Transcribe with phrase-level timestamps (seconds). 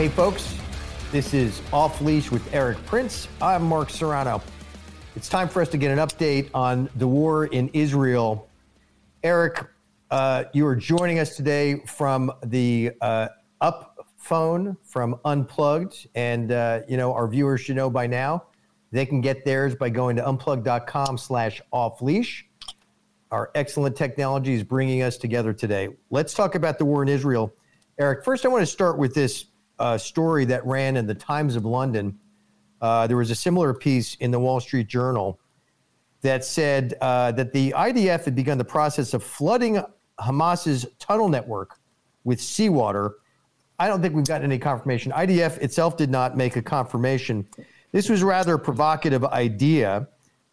[0.00, 0.56] Hey, folks,
[1.12, 3.28] this is Off Leash with Erik Prince.
[3.42, 4.40] I'm Mark Serrano.
[5.14, 8.48] It's time for us to get an update on the war in Israel.
[9.22, 9.62] Erik,
[10.10, 13.28] uh, you are joining us today from the uh,
[13.60, 18.44] Up phone from Unplugged, and uh, you know our viewers should know by now
[18.92, 22.46] they can get theirs by going to unplugged.com/off leash.
[23.30, 25.90] Our excellent technology is bringing us together today.
[26.08, 27.52] Let's talk about the war in Israel.
[27.98, 29.44] Erik, first I want to start with this
[29.80, 32.18] uh, story that ran in the Times of London.
[32.80, 35.40] Uh, there was a similar piece in the Wall Street Journal
[36.22, 39.82] that said uh, that the IDF had begun the process of flooding
[40.18, 41.78] Hamas's tunnel network
[42.24, 43.16] with seawater.
[43.78, 45.12] I don't think we've gotten any confirmation.
[45.12, 47.48] IDF itself did not make a confirmation.
[47.92, 50.06] This was rather a provocative idea.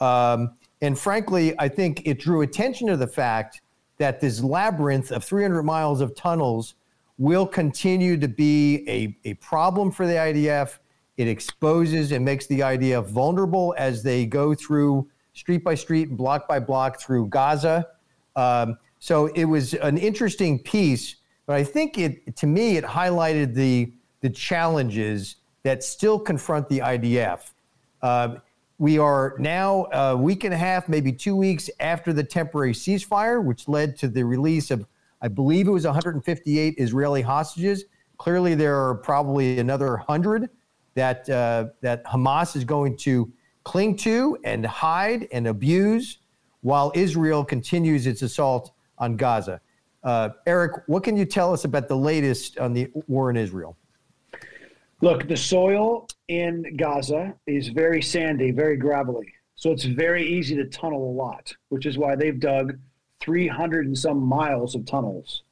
[0.00, 3.62] Um, and frankly, I think it drew attention to the fact
[3.98, 6.74] that this labyrinth of 300 miles of tunnels
[7.18, 10.78] will continue to be a, a problem for the IDF.
[11.16, 16.18] It exposes and makes the IDF vulnerable as they go through street by street and
[16.18, 17.86] block by block through Gaza.
[18.36, 23.54] Um, so it was an interesting piece, but I think it, to me, it highlighted
[23.54, 27.50] the, the challenges that still confront the IDF.
[28.00, 28.36] Uh,
[28.78, 33.42] we are now a week and a half, maybe two weeks after the temporary ceasefire,
[33.42, 34.86] which led to the release of
[35.22, 37.84] I believe it was 158 Israeli hostages.
[38.18, 40.50] Clearly, there are probably another 100
[40.94, 43.32] that uh, that Hamas is going to
[43.64, 46.18] cling to and hide and abuse
[46.60, 49.60] while Israel continues its assault on Gaza.
[50.02, 53.76] Uh, Erik, what can you tell us about the latest on the war in Israel?
[55.00, 59.32] Look, the soil in Gaza is very sandy, very gravelly.
[59.56, 62.78] So it's very easy to tunnel a lot, which is why they've dug
[63.22, 65.42] 300 and some miles of tunnels.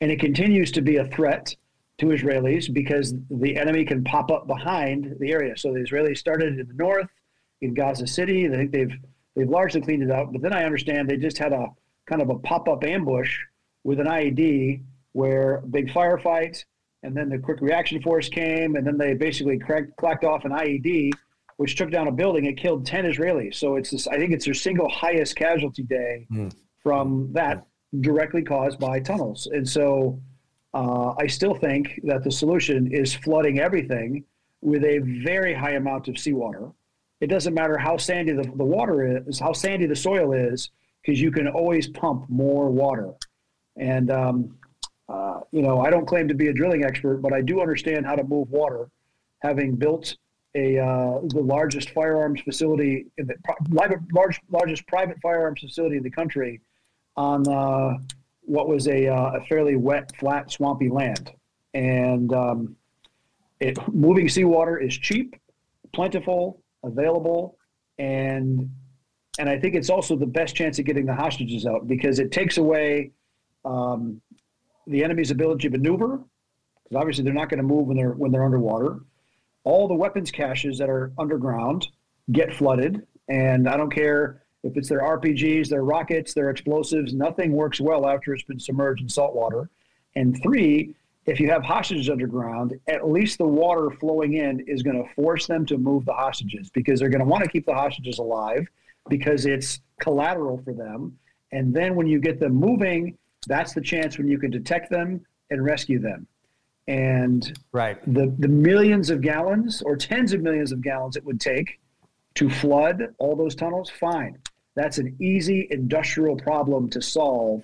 [0.00, 1.56] And it continues to be a threat
[1.98, 5.56] to Israelis because the enemy can pop up behind the area.
[5.56, 7.08] So the Israelis started in the north,
[7.60, 8.46] in Gaza City.
[8.46, 8.94] I think they've
[9.34, 10.32] they've largely cleaned it out.
[10.32, 11.68] But then I understand they just had a
[12.06, 13.36] kind of a pop up ambush
[13.84, 14.82] with an IED
[15.12, 16.64] where a big firefight,
[17.02, 20.50] and then the quick reaction force came, and then they basically cracked, clacked off an
[20.50, 21.12] IED,
[21.56, 22.44] which took down a building.
[22.46, 23.54] It killed ten Israelis.
[23.54, 26.26] So it's this, I think it's their single highest casualty day.
[26.30, 26.52] Mm
[26.84, 27.66] from that
[28.00, 29.48] directly caused by tunnels.
[29.50, 30.20] And so
[30.74, 34.24] uh, I still think that the solution is flooding everything
[34.60, 36.70] with a very high amount of seawater.
[37.20, 41.20] It doesn't matter how sandy the, the water is, how sandy the soil is, because
[41.20, 43.12] you can always pump more water.
[43.76, 44.56] And, um,
[45.08, 48.04] uh, you know, I don't claim to be a drilling expert, but I do understand
[48.06, 48.88] how to move water,
[49.40, 50.16] having built
[50.56, 53.34] a uh, the largest firearms facility in the
[54.12, 56.60] large, largest private firearms facility in the country
[57.16, 57.98] on uh,
[58.42, 61.32] what was a, uh, a, fairly wet, flat, swampy land.
[61.72, 62.76] And um,
[63.60, 65.36] it, moving seawater is cheap,
[65.92, 67.58] plentiful, available,
[67.98, 68.70] and
[69.38, 72.30] and I think it's also the best chance of getting the hostages out because it
[72.30, 73.10] takes away
[73.64, 74.20] um,
[74.86, 76.20] the enemy's ability to maneuver.
[76.84, 79.00] Because obviously they're not going to move when they're when they're underwater.
[79.64, 81.88] All the weapons caches that are underground
[82.30, 87.52] get flooded, and I don't care if it's their RPGs, their rockets, their explosives, nothing
[87.52, 89.68] works well after it's been submerged in salt water.
[90.16, 90.94] And three,
[91.26, 95.46] if you have hostages underground, at least the water flowing in is going to force
[95.46, 98.66] them to move the hostages because they're going to want to keep the hostages alive
[99.08, 101.16] because it's collateral for them.
[101.52, 105.20] And then when you get them moving, that's the chance when you can detect them
[105.50, 106.26] and rescue them.
[106.88, 107.98] And right.
[108.12, 111.80] the, the millions of gallons or tens of millions of gallons it would take
[112.34, 114.38] to flood all those tunnels, fine.
[114.74, 117.62] That's an easy industrial problem to solve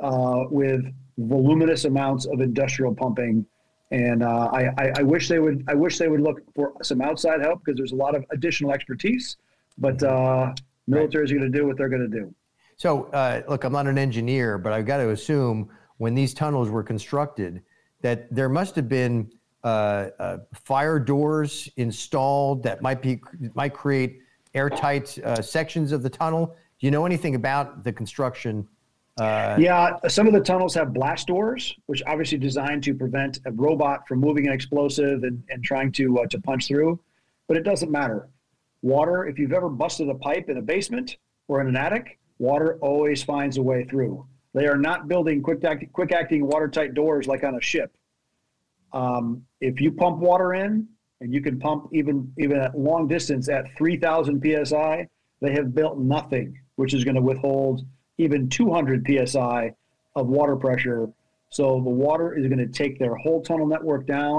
[0.00, 0.84] uh, with
[1.18, 3.46] voluminous amounts of industrial pumping.
[3.90, 5.64] And uh, I, I, I, wish they would.
[5.68, 8.72] I wish they would look for some outside help because there's a lot of additional
[8.72, 9.36] expertise.
[9.78, 10.54] But uh,
[10.88, 12.34] militaries are going to do what they're going to do.
[12.76, 16.68] So, uh, look, I'm not an engineer, but I've got to assume when these tunnels
[16.68, 17.62] were constructed,
[18.02, 19.30] that there must have been
[19.64, 23.20] uh, uh, fire doors installed that might be
[23.54, 24.20] might create
[24.56, 26.46] airtight uh, sections of the tunnel?
[26.78, 28.66] Do you know anything about the construction?
[29.18, 33.52] Uh, yeah, some of the tunnels have blast doors, which obviously designed to prevent a
[33.52, 37.00] robot from moving an explosive and, and trying to uh, to punch through.
[37.48, 38.28] But it doesn't matter.
[38.82, 41.16] Water, if you've ever busted a pipe in a basement
[41.48, 44.26] or in an attic, water always finds a way through.
[44.52, 47.96] They are not building quick, act, quick acting watertight doors like on a ship.
[48.92, 50.88] Um, if you pump water in,
[51.20, 55.06] and you can pump even even at long distance at 3000 psi
[55.40, 57.84] they have built nothing which is going to withhold
[58.18, 59.72] even 200 psi
[60.14, 61.08] of water pressure
[61.50, 64.38] so the water is going to take their whole tunnel network down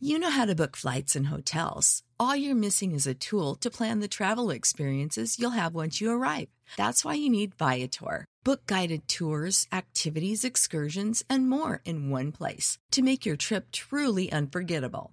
[0.00, 2.02] You know how to book flights and hotels.
[2.20, 6.10] All you're missing is a tool to plan the travel experiences you'll have once you
[6.10, 6.48] arrive.
[6.76, 8.26] That's why you need Viator.
[8.44, 14.30] Book guided tours, activities, excursions, and more in one place to make your trip truly
[14.30, 15.12] unforgettable.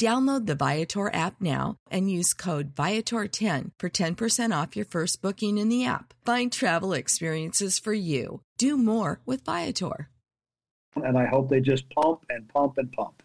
[0.00, 5.56] Download the Viator app now and use code Viator10 for 10% off your first booking
[5.56, 6.12] in the app.
[6.26, 8.42] Find travel experiences for you.
[8.58, 10.10] Do more with Viator.
[10.96, 13.22] And I hope they just pump and pump and pump.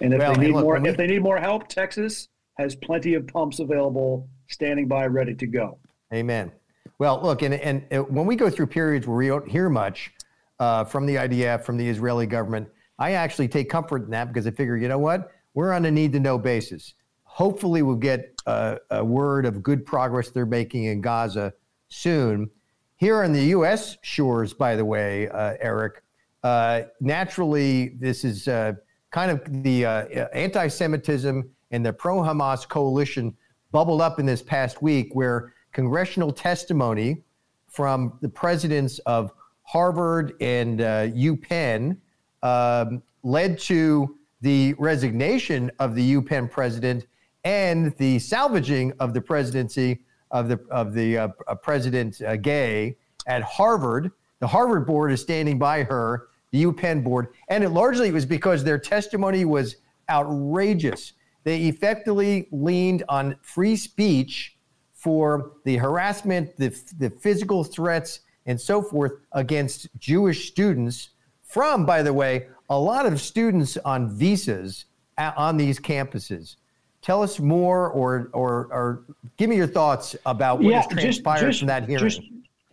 [0.00, 1.68] And if Well, they hey, need look, more when we- if they need more help,
[1.68, 5.78] Texas has plenty of pumps available standing by ready to go.
[6.14, 6.50] Amen.
[6.98, 10.12] Well, look, and, and uh, when we go through periods where we don't hear much
[10.60, 12.68] uh, from the IDF, from the Israeli government,
[12.98, 15.30] I actually take comfort in that because I figure, you know what?
[15.56, 16.92] We're on a need to know basis.
[17.24, 21.54] Hopefully, we'll get uh, a word of good progress they're making in Gaza
[21.88, 22.50] soon.
[22.96, 23.96] Here on the U.S.
[24.02, 26.02] shores, by the way, uh, Erik,
[26.42, 28.74] uh, naturally, this is uh,
[29.10, 30.04] kind of the uh,
[30.34, 33.34] anti Semitism and the pro Hamas coalition
[33.72, 37.24] bubbled up in this past week where congressional testimony
[37.66, 39.32] from the presidents of
[39.62, 41.96] Harvard and uh, UPenn
[42.42, 47.06] um, led to the resignation of the UPenn president
[47.44, 50.00] and the salvaging of the presidency
[50.30, 52.96] of the of the uh, uh, president uh, Gay
[53.26, 54.10] at Harvard.
[54.40, 58.62] The Harvard board is standing by her, the UPenn board, and it largely was because
[58.64, 59.76] their testimony was
[60.10, 61.12] outrageous.
[61.44, 64.56] They effectively leaned on free speech
[64.92, 66.68] for the harassment, the,
[66.98, 71.10] the physical threats, and so forth against Jewish students
[71.44, 74.86] from, by the way, a lot of students on visas
[75.18, 76.56] on these campuses.
[77.02, 79.04] Tell us more, or or, or
[79.36, 82.04] give me your thoughts about what has transpired from that hearing.
[82.04, 82.22] just-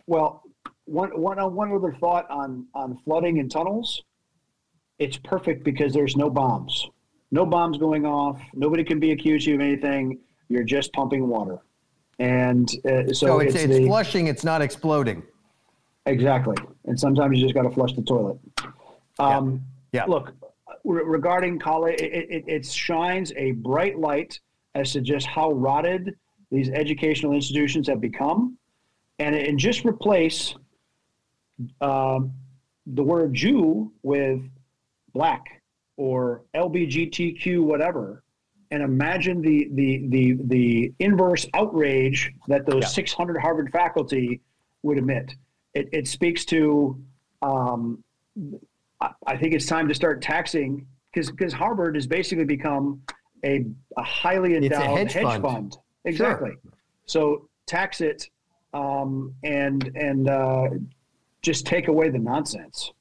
[0.06, 0.42] well,
[0.86, 4.02] one, one, uh, one other thought on, on flooding and tunnels.
[4.98, 6.88] It's perfect because there's no bombs.
[7.30, 8.40] No bombs going off.
[8.52, 10.18] Nobody can be accused of anything.
[10.48, 11.58] You're just pumping water.
[12.18, 15.22] And uh, so, so it's, it's, it's the, flushing, it's not exploding.
[16.06, 16.56] Exactly.
[16.84, 18.38] And sometimes you just got to flush the toilet.
[19.18, 19.58] Um, Yeah.
[20.08, 20.34] Look,
[20.84, 24.40] re- regarding college, it, it, it shines a bright light
[24.74, 26.16] as to just how rotted
[26.50, 28.58] these educational institutions have become.
[29.20, 30.56] And, and just replace
[31.80, 32.32] um,
[32.86, 34.40] the word Jew with
[35.12, 35.62] black
[35.96, 38.24] or LBGTQ, whatever,
[38.72, 42.88] and imagine the the the the inverse outrage that those Yeah.
[42.88, 44.40] 600 Harvard faculty
[44.82, 45.34] would emit.
[45.74, 47.00] It, it speaks to.
[47.40, 48.02] Um,
[49.26, 53.02] I, think it's time to start taxing because because Harvard has basically become
[53.44, 53.64] a,
[53.96, 55.76] a highly It's a endowed hedge fund.
[56.04, 56.52] Exactly.
[57.06, 58.28] So tax it
[58.72, 60.68] um, and and uh,
[61.42, 62.92] just take away the nonsense.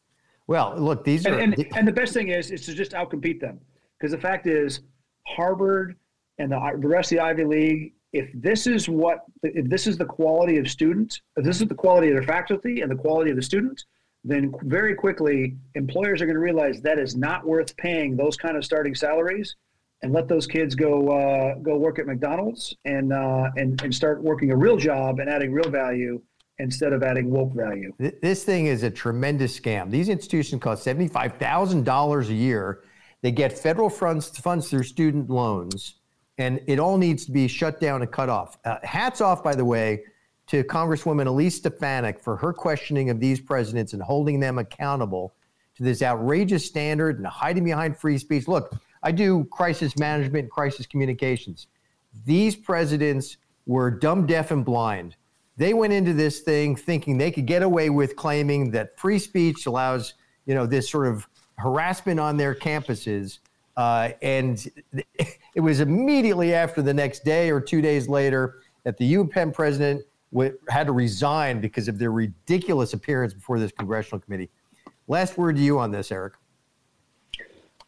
[0.48, 3.40] Well, look, these And, are and, and the best thing is is to just outcompete
[3.40, 3.60] them
[3.98, 4.82] because the fact is
[5.26, 5.96] Harvard
[6.38, 7.94] and the, the rest of the Ivy League.
[8.12, 11.76] If this is what if this is the quality of student, if this is the
[11.76, 13.84] quality of their faculty and the quality of the student,
[14.24, 18.56] then very quickly employers are going to realize that is not worth paying those kind
[18.56, 19.56] of starting salaries,
[20.02, 24.22] and let those kids go uh, go work at McDonald's and uh, and and start
[24.22, 26.22] working a real job and adding real value
[26.60, 27.92] instead of adding woke value.
[27.98, 29.90] This thing is a tremendous scam.
[29.90, 32.84] These institutions cost seventy-five thousand dollars a year.
[33.22, 35.96] They get federal funds funds through student loans,
[36.38, 38.58] and it all needs to be shut down and cut off.
[38.66, 40.04] Uh, hats off, by the way,
[40.54, 45.34] to Congresswoman Elise Stefanik for her questioning of these presidents and holding them accountable
[45.76, 48.48] to this outrageous standard and hiding behind free speech.
[48.48, 51.66] Look, I do crisis management and crisis communications.
[52.24, 55.16] These presidents were dumb, deaf, and blind.
[55.58, 59.66] They went into this thing thinking they could get away with claiming that free speech
[59.66, 60.14] allows,
[60.46, 63.40] you know, this sort of harassment on their campuses.
[63.76, 64.70] Uh, and
[65.56, 70.04] it was immediately after the next day or two days later that the UPenn president
[70.70, 74.50] had to resign because of their ridiculous appearance before this congressional committee.
[75.08, 76.34] Last word to you on this, Erik.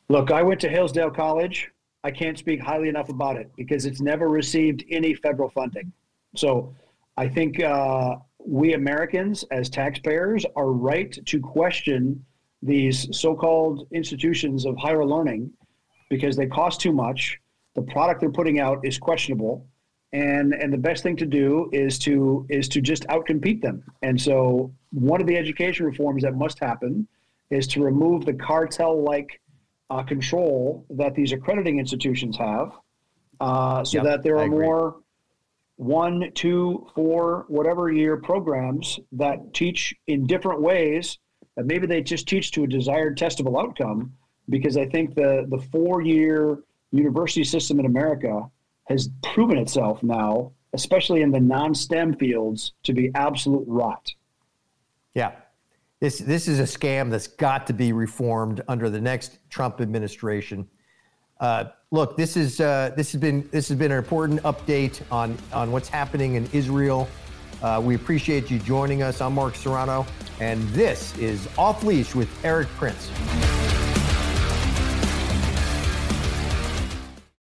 [0.10, 1.72] Look, I went to Hillsdale College.
[2.04, 5.92] I can't speak highly enough about it because it's never received any federal funding.
[6.36, 6.76] So
[7.18, 12.24] I think uh, we Americans, as taxpayers, are right to question
[12.62, 15.52] these so called institutions of higher learning
[16.10, 17.40] because they cost too much.
[17.74, 19.66] The product they're putting out is questionable,
[20.16, 23.84] and and the best thing to do is to is to just outcompete them.
[24.02, 27.06] And so, one of the education reforms that must happen
[27.50, 29.42] is to remove the cartel-like
[29.90, 32.72] uh, control that these accrediting institutions have,
[33.42, 34.96] uh, so yep, that there are more
[35.76, 41.20] one, two, four, whatever year programs that teach in different ways.
[41.58, 44.14] That maybe they just teach to a desired testable outcome,
[44.50, 46.60] because I think the the four year
[46.92, 48.50] university system in America
[48.86, 54.12] has proven itself now, especially in the non STEM fields, to be absolute rot.
[55.14, 55.32] Yeah.
[56.00, 60.68] This, this is a scam that's got to be reformed under the next Trump administration.
[61.40, 65.38] Uh, look, this is uh, this has been this has been an important update on
[65.52, 67.08] on what's happening in Israel.
[67.62, 69.22] Uh, we appreciate you joining us.
[69.22, 70.06] I'm Mark Serrano,
[70.40, 73.10] and this is Off Leash with Erik Prince.